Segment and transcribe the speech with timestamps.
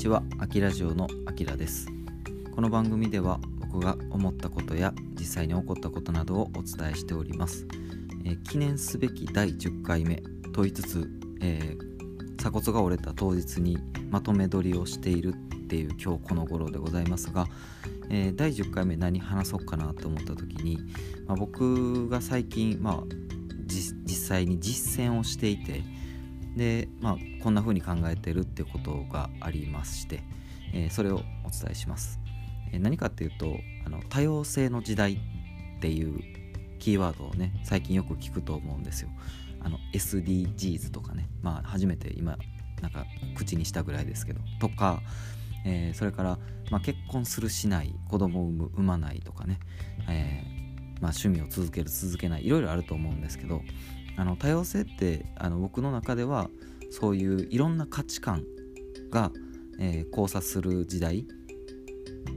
[0.00, 1.86] ちは、アキラジオのアキラです。
[2.54, 7.66] この番組では僕が思ったことや実際に起こったことなどをお伝えしております。
[8.24, 10.22] えー記念すべき第10回目
[10.54, 11.10] と言いつつ、
[11.42, 13.76] えー鎖骨が折れた当日に
[14.08, 15.36] まとめ撮りをしているっ
[15.68, 17.44] ていう今日この頃でございますが、
[18.08, 20.78] えー第10回目何話そうかなと思った時に、
[21.26, 23.02] まあ、僕が最近、まあ、
[23.66, 25.82] 実際に実践をしていて
[26.56, 30.22] で、まあ、こんな風に考えてるってことがありまして、
[30.72, 32.20] えーそれをお伝えします、
[32.72, 36.20] えー何かっていうとあの多様性の時代っていう
[36.78, 39.10] キーワードをね最近よく聞くと思うんですよ。
[39.62, 41.28] あの SDGs とかね。
[41.42, 42.36] まあ初めて今
[42.80, 43.04] なんか
[43.36, 44.40] 口にしたぐらいですけど。
[44.60, 45.02] とか、
[45.64, 46.38] えーそれから、
[46.70, 49.58] まあ、結婚するしない子供を産む産まないとかね、
[50.08, 53.62] えーまあ、趣味を続ける続けないいろいろあると思うんですけど。
[54.20, 56.50] あの多様性ってあの僕の中では
[56.90, 58.44] そういういろんな価値観
[59.10, 59.32] が、
[59.78, 61.26] えー交差する時代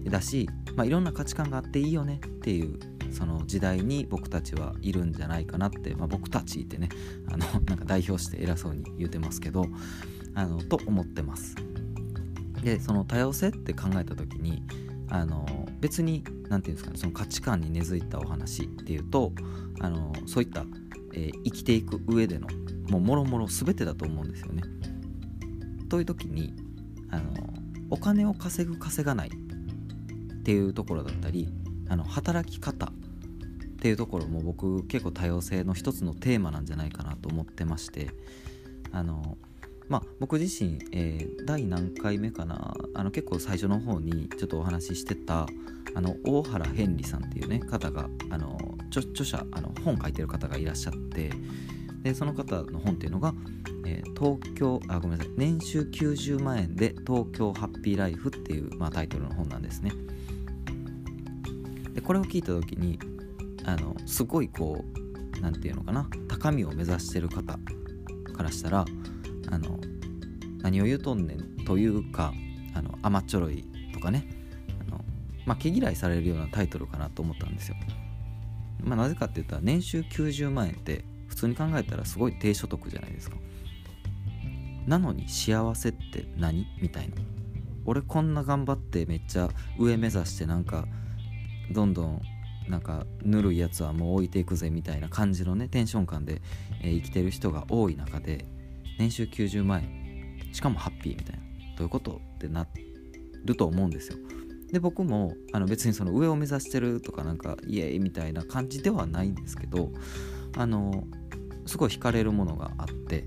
[0.05, 2.79] だし、まあ、いろんな価値観があっていいよねっていう
[3.11, 6.87] その時代に僕たちはいるんじゃないかなって、まあ、僕たちってね
[7.27, 9.65] あの なんか代表して偉そうに言うてますけど
[10.35, 11.55] あのと思ってます。
[12.63, 14.63] でその多様性って考えた時に
[15.09, 19.33] あの別に何て言うんですかねその価値観に根付いたお話っていうと
[19.81, 20.65] あのそういった、
[21.13, 22.47] えー生きていく上での
[22.89, 24.63] もうもろもろ全てだと思うんですよね。
[25.89, 26.53] という時に
[27.09, 27.53] あの
[27.89, 31.49] お金を稼ぐ稼がないっていうところだったり
[31.89, 32.89] あの働き方っ
[33.77, 38.09] ていうところも僕結構多様性の一つのテーマなんじゃないかなと思ってまして
[38.91, 39.37] あの
[39.89, 45.45] まあ僕自身、えー第何回目かなあの結構最初の方にちょっとお話ししてた
[45.93, 51.31] あの大原変理さんっていうね方があの著著者あの本書いてる方がいらっしゃって
[52.01, 53.33] でその方の本っていうのが、
[53.85, 59.91] えー東京あごめんなさい年収90万円で東京ハッピーライフっていう、まあ、タイトルの本なんですね。
[61.93, 62.99] でこれを聞いた時に
[63.65, 64.85] あのすごいこ
[65.37, 67.59] うなんていうのかな高みを目指してる方
[68.33, 68.85] からしたら
[69.49, 69.79] あの
[70.61, 72.33] 何を言うとんねんというか
[72.73, 74.27] あの甘っちょろいとかね。
[74.87, 75.03] あの、
[75.45, 77.75] まあ、毛嫌いされるようなタイトルかなと思ったんですよ、
[78.81, 83.37] まあ、なぜかって言ったら年収90万円って普通に考えたらすごい低所得じゃないですか。
[84.85, 87.15] なのに幸せって何みたいな。
[87.85, 90.85] 俺こんな頑張ってめっちゃ上目指してなんか
[91.71, 92.21] どんどん
[92.69, 96.41] なんかぬるいやつはもう置いていくぜみたいな感じのねテンション感で、
[96.81, 98.45] えー生きてる人が多い中で
[99.03, 100.53] 年収90万円。
[100.53, 101.41] しかもハッピーみたいな。
[101.75, 102.65] どういうことってな
[103.43, 104.17] ると思うんですよ。
[104.71, 109.91] で僕もあの別にその上を目指してるとかなんかイエーイみたいな感じではないんですけど
[110.57, 111.03] あの
[111.67, 113.23] すごい惹かれるものがあって。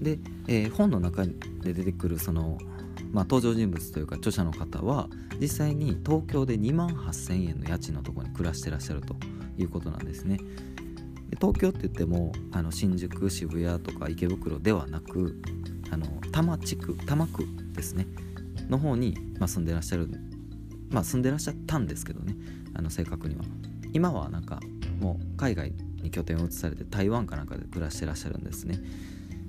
[0.00, 2.56] で、えー本の中で出てくるその、
[3.12, 5.08] まあ、登場人物というか著者の方は
[5.40, 9.16] 実際に東京で2万8000円の家賃のとこに暮らしてらっしゃると
[9.56, 10.38] いうことなんですね。
[11.40, 15.40] 東京って言ってもあの新宿渋谷とか池袋ではなく
[15.90, 18.06] あの多摩地区多摩区ですね。
[18.68, 20.10] の方に、まあ、住んでらっしゃる
[20.90, 22.34] まあ住んでらっしゃったんですけどね。
[22.74, 23.44] あの正確には。
[23.92, 24.60] 今はなんか
[25.00, 25.72] もう海外
[26.02, 28.78] に拠点を移されて台湾かなんかで暮らしてらっしゃるんですね、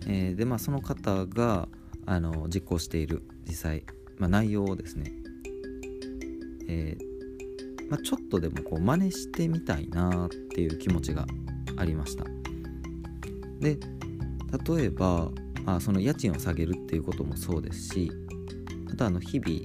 [0.08, 1.68] えーでまあその方が
[2.06, 3.84] あの実行している実際、
[4.18, 5.12] まあ、内容をですね、
[6.68, 11.26] えーまあ、ちょっとでもこう真似してみたいなっていう気持ちが
[11.80, 12.26] ありました。
[13.60, 13.78] で
[14.76, 15.32] 例えば
[15.66, 18.12] あその家賃を下げるっていうこともそうですし
[18.92, 19.62] あとあの日々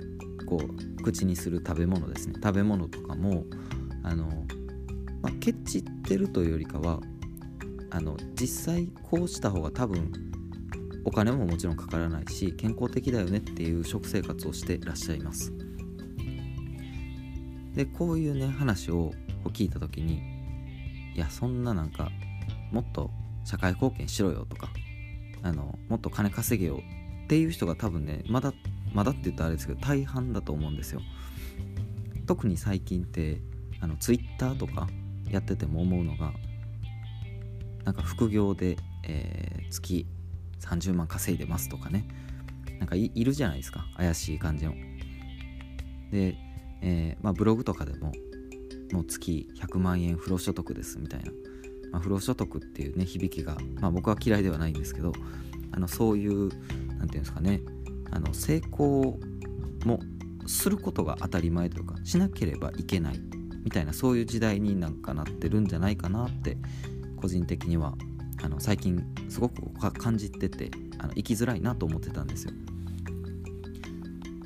[0.47, 2.35] こう口にする食べ物ですね。
[2.43, 3.45] 食べ物とかも
[4.03, 4.27] あの、
[5.23, 7.01] まあ、ケチってるというよりかは
[7.91, 10.13] あの実際こうした方が多分
[11.05, 15.53] お金ももちろんかからないし健康的だよねっていう食生活をしてらっしゃいます。
[17.75, 19.13] でこういうね話を
[19.47, 20.34] 聞いた時に
[21.15, 22.11] いやそんななんか
[22.71, 23.11] もっと
[23.45, 24.69] 社会貢献しろよとか
[25.43, 28.53] あのもっと金稼げようっていう人が多分ねまだ
[28.93, 31.01] まだって言ったらあれですけど大半だと思うんですよ。
[32.27, 33.41] 特に最近って
[33.81, 34.89] あのツイッターとか
[35.31, 36.33] やってても思うのが
[37.84, 38.77] なんか副業で、
[39.07, 40.07] えー月
[40.60, 42.07] 30万稼いでますとかね。
[42.78, 44.72] なんかいいるじゃないですか怪しい感じの。
[46.10, 46.37] で、
[46.81, 48.13] えーまあ、ブログとかでも
[48.95, 51.33] もう月100万円不労所得ですみたいな、
[51.91, 55.13] まあ、不労所得っていうね響きが、まあ、僕は嫌いではないんですけど
[55.73, 56.49] あのそういう
[56.97, 57.61] なんていうんですかね
[58.13, 59.19] あの成功
[59.85, 59.99] も
[60.47, 63.21] することが当たり前というかしなければいけない
[63.65, 66.57] みたいなそういう時代になんかなってるんじゃないかなって
[67.17, 67.95] 個人的には
[68.45, 72.53] あの最近すごく感じててあの生きづらいなと思ってたんですよ。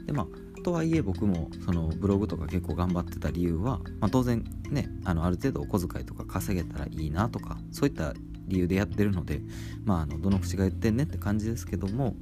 [0.07, 8.13] でまあとはいえ僕もそのブログとか結構頑張ってた理由は、まあ、当然ねあのある程度お小遣いとか稼げたらいいなとかそういった
[8.47, 9.41] 理由でやってるので
[9.87, 12.17] まああのどの口が言ってんねって感じですけども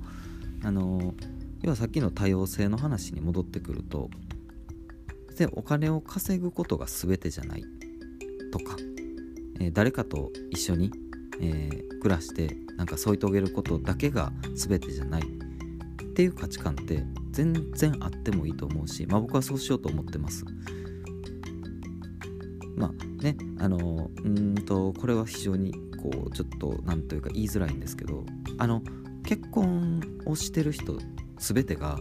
[0.62, 1.12] あの
[1.62, 4.10] 要はさっきの多様性の話に戻ってくると
[5.37, 7.64] でお金を稼ぐことが全てじゃない
[8.52, 8.76] とか、
[9.58, 10.92] えー、誰かと一緒に、
[11.40, 15.25] えー、暮らしてなんか添い遂げることだけが全てじゃないっ
[16.14, 17.02] ていう価値観って
[17.36, 20.46] 全然あってもいいと思うし、まあ、僕はそうしようと思ってます。
[22.74, 28.24] まあねあのうんとこれは非常にこうちょっと何というか言いづらいんですけど
[28.58, 28.82] あの
[29.22, 30.98] 結婚をしてる人
[31.38, 31.98] 全てが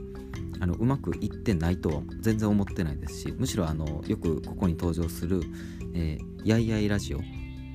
[0.61, 5.41] あのうまくいってないとは全然思ってないですしむしろあのよくここに登場する
[5.93, 7.21] 「えー、やいやいラジオ」っ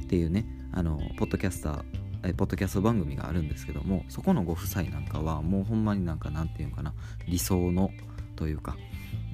[0.08, 6.92] ていうねあのポッドキャスターえポッドキャスト番組があるんですけどもそこのご夫妻なんかはもうほんまになんかなんていうかな
[7.26, 7.90] 理想の
[8.36, 8.76] というか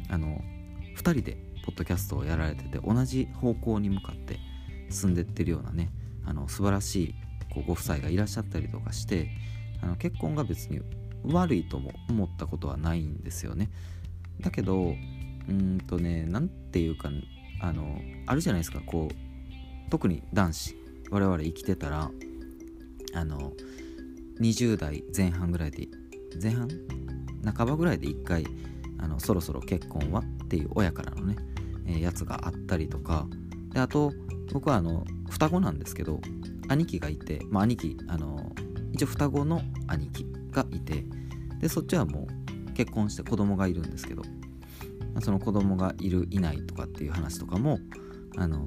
[0.08, 0.40] あの
[0.96, 4.38] 2人でポッドキャストをやられてて同じ方向に向かって
[4.90, 5.90] 進んでってるようなね
[6.24, 7.14] あの素晴らしい
[7.52, 9.30] こうご夫妻がいらっしゃったりとかして
[9.82, 10.80] あの結婚が別に
[11.24, 13.68] 悪いとも思ったことはないんですよね。
[14.40, 14.94] だけど
[15.48, 17.10] うんとね何て言うか
[17.60, 20.76] あのあるじゃないですかこう特に男子
[21.10, 22.10] 我々生きてたら
[23.16, 23.52] あの
[24.40, 25.88] 20代前半ぐらいで
[26.40, 26.68] 前半？
[27.54, 28.44] 半ばぐらいで1回
[28.98, 31.36] あのそろそろ結婚はっていう親からのね、
[31.86, 33.26] えー、やつがあったりとか。
[33.72, 34.12] であと
[34.54, 36.20] 僕はあの双子なんですけど
[36.68, 38.52] 兄貴がいて、まあ、兄貴あの
[38.92, 41.04] 一応双子の兄貴がいて
[41.60, 42.26] でそっちはも
[42.68, 47.78] う結婚して子供がいるんですけど、まあ、その子供がいるいないとかっていう話とかも
[48.38, 48.66] あの、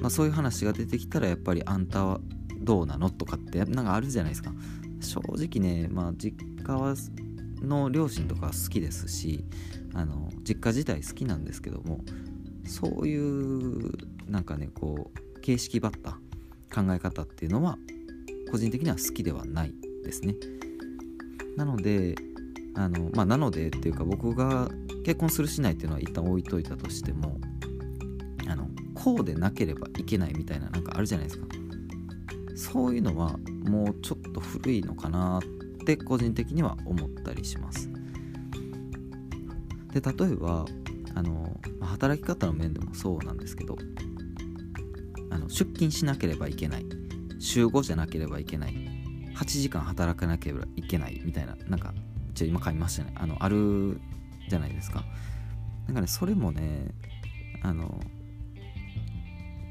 [0.00, 2.20] まあ、そういう話が出てきたらやっぱりあんたは
[2.64, 4.52] どうなのとかってなんかあるじゃないですか。
[5.00, 6.94] 正直ねまあ実家は
[7.60, 9.44] の両親とか好きですし
[9.94, 12.00] あの実家自体好きなんですけども
[12.64, 13.92] そういう
[14.30, 16.12] なんかねこう形式ばった
[16.74, 17.78] 考え方っていうのは
[18.50, 19.74] 個人的には好きではない
[20.04, 20.34] ですね。
[21.56, 22.14] なので
[22.74, 24.68] あのまあなのでっていうか僕が
[25.04, 27.38] 結婚するしないっていうのは一旦置いといたとしても
[28.48, 31.46] あのこうでなければいけないみたいななんかあるじゃないですか。
[32.54, 35.42] そういうのはもうちょっと古いのかなっ
[35.84, 37.90] て個人的には思ったりします。
[39.92, 40.64] で例えば
[41.14, 43.78] あの働き方の面でもそうなんですけど
[45.30, 46.86] あの出勤しなければいけない
[47.38, 48.74] 週5じゃなければいけない
[49.36, 51.94] 8時間働かなければいけないみたいななんか
[52.34, 53.12] じゃ今買いましたね。
[53.14, 54.00] あのある
[54.48, 55.04] じゃないですか。
[55.86, 56.88] なんかねそれもね
[57.62, 58.00] あの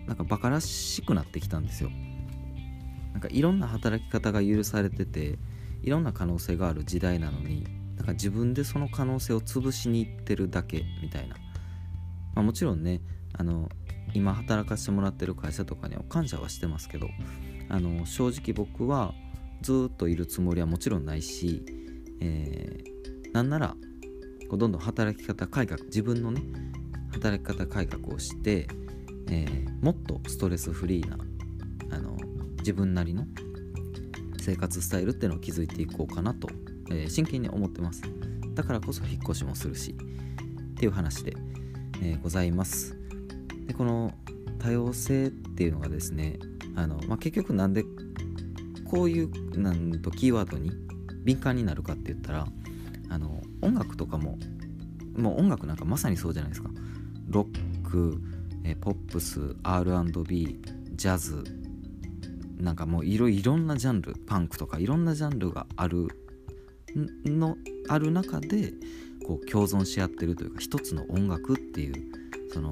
[0.08, 1.90] なんかバカらしくなってきたんですよ。
[3.14, 5.38] なんかいろんな働き方が許されてて
[5.82, 7.66] いろんな可能性がある時代なのに
[7.96, 11.36] なんか自分でその可能性を潰しにいってるだけみたいな、
[12.34, 13.02] まあ、もちろんね
[13.34, 13.70] あの
[14.14, 17.08] 今働かせてもらってる会社とかには感謝はしてますけど
[17.70, 19.14] あの正直僕は
[19.62, 21.64] ずっといるつもりはもちろんないし、
[22.20, 23.76] えー、なんなら
[24.50, 26.42] こうどんどん働き方改革自分のね
[27.12, 28.68] 働き方改革をして、
[29.30, 31.18] えー、もっとストレスフリーな
[31.96, 32.18] あの
[32.64, 33.26] 自分なりの
[34.40, 36.48] 生活スタイルっていうのを築いていこうかなと、
[36.90, 38.04] えー、真剣に思ってます。
[38.56, 41.34] だからこそ引っ越しもするしっていう話で、
[42.02, 42.98] えー、ございます。
[43.68, 44.14] でこの
[44.60, 46.40] 多様性っていうのがですね
[46.76, 47.84] あの、まあ、結局なんで
[48.86, 50.72] こういうなんとキーワードに
[51.26, 52.48] 敏感になるかって言ったら
[53.10, 54.38] あの音楽とかも
[55.18, 56.70] もう音楽なんかまさにそうじゃないですか。
[57.28, 58.22] ロック、
[58.64, 60.60] えポップス R&B
[60.96, 61.44] ジャズ
[62.64, 66.08] なんかもういろいろんなジャンルパンクとかいろんなジャンルがある
[67.26, 67.58] の
[67.90, 68.74] ある中で
[69.28, 71.94] こう共存し合ってるというか一つの音楽っていう
[72.54, 72.72] その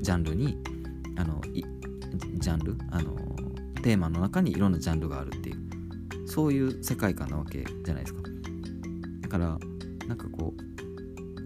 [0.00, 0.56] ジャンルに
[1.16, 1.40] あの
[2.34, 3.16] ジャンルあの
[3.82, 8.22] テーマの中にいろんなジャンルがあるっていうそういう世界観なわけじゃないですか。
[9.22, 9.58] だから
[10.06, 10.54] なんかこ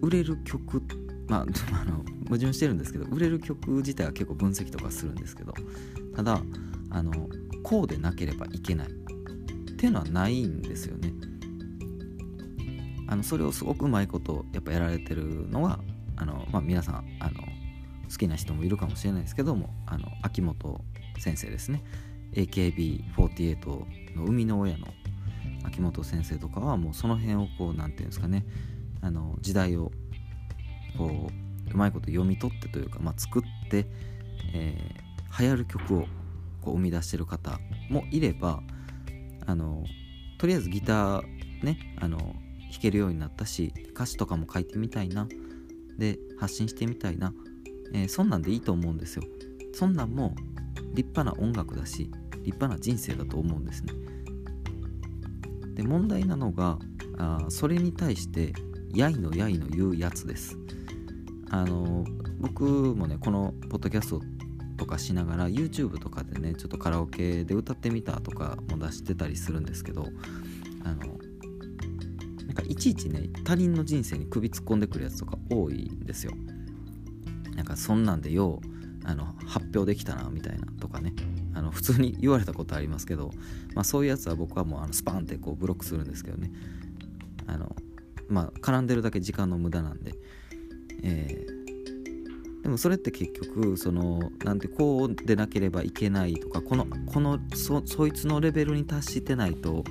[0.01, 0.83] う売れる曲
[1.27, 1.45] まあ
[1.81, 5.53] あの矛盾してるんですけど売れる曲自体は結構分析とかするんですけど
[6.15, 6.41] ただ
[6.89, 7.11] あの
[7.63, 8.87] こうでなければいけない。
[8.87, 11.13] っていうのはないんですよね。
[13.07, 15.79] あのそれをすごくうまいことやっぱやられてるのは
[16.17, 17.41] あの、まあ、皆さんあの
[18.09, 20.81] 好きな人もいるかもしれないですけどもあの秋元
[21.19, 21.83] 先生ですね。
[22.33, 23.67] AKB48
[24.15, 24.87] の生みの親の
[25.63, 28.45] 秋元先生とかはもうその辺をこう何て言うんですかね。
[29.01, 29.91] あの時代を
[30.97, 33.85] こううまいこと読み取ってというか、まあ、作って、
[34.53, 36.07] えー、流行る曲を
[36.67, 38.59] こう生み出してる方もいれば
[39.45, 39.85] あの
[40.37, 41.23] とりあえずギター
[41.63, 42.35] ねあの弾
[42.81, 45.27] けるようになったし歌詞とかも書いてみたいな。
[45.97, 47.33] で発信してみたいな、
[47.91, 49.23] えー、そんなんでいいと思うんですよ。
[49.73, 50.35] そんなんも
[50.93, 52.11] 立派な音楽だし
[52.43, 53.93] 立派な人生だと思うんですね。
[55.73, 56.77] で問題なのが
[57.17, 58.53] あそれに対して
[58.93, 60.55] やいのやいの言うやつです。
[61.49, 62.05] あの
[62.39, 64.21] 僕もねこのポッドキャスト
[64.77, 70.07] とかしながら YouTube とかでねちょっとカラオケで歌ってみたとかも出してたりするんですけど
[70.83, 71.17] あの
[72.45, 76.31] なんかいちいちね他人の人生に首突っ込んでくるやつとか多いんですよ。
[77.55, 81.13] なんかそんなんでようあの発表できたなみたいなとかね。
[81.57, 83.31] あの普通に言われたことありますけど、
[83.73, 86.51] まあ、そういうやつは僕はもうあのスパンってこうブロックするんですけどね。
[87.47, 87.75] あの
[88.29, 90.13] まあ絡んでるだけ時間の無駄なんで、
[91.01, 91.56] えー、
[92.67, 99.85] でもそれって結局そのなんてこうでなければいけないとかこのこのそそいつのレベルに達してないと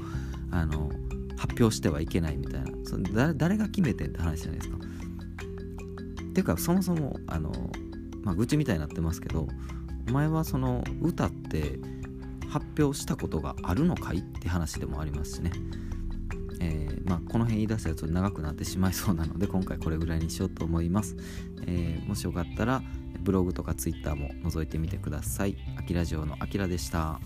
[0.50, 0.90] あの
[1.38, 2.70] 発表してはいけないみたいな。
[2.84, 4.76] そ誰誰が決めてって話じゃないですか。
[4.76, 7.50] っていうかそもそもあの、
[8.20, 9.48] まあ、愚痴みたいになってますけど
[10.10, 11.78] お前はその歌って
[12.50, 14.18] 発表したことがあるのかい？
[14.18, 15.50] って話でもありますしね、
[16.60, 21.16] えー、まあ、この辺言い出したやつ長くなってしまいそうなので今回これぐらいにしようと思います、
[21.66, 22.82] えー、もしよかったら
[23.20, 25.56] ブログとかツイッターも覗いてみてください。
[25.76, 27.20] あきらじょうのあきらでした。